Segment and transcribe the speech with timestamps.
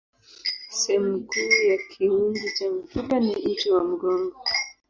[0.69, 4.35] Sehemu kuu ya kiunzi cha mifupa ni uti wa mgongo.